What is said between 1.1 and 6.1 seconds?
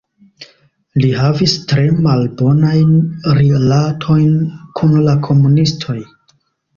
havis tre malbonajn rilatojn kun la komunistoj.